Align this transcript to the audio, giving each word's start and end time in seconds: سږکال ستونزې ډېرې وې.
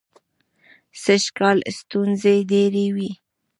سږکال 1.03 1.57
ستونزې 1.79 2.35
ډېرې 2.51 2.85
وې. 2.95 3.11